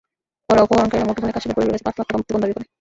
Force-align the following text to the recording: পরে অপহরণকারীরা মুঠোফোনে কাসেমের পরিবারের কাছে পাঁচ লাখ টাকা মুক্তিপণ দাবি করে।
পরে 0.47 0.59
অপহরণকারীরা 0.65 1.07
মুঠোফোনে 1.09 1.35
কাসেমের 1.35 1.57
পরিবারের 1.57 1.75
কাছে 1.77 1.87
পাঁচ 1.87 1.95
লাখ 1.99 2.05
টাকা 2.07 2.19
মুক্তিপণ 2.19 2.41
দাবি 2.41 2.53
করে। 2.55 2.67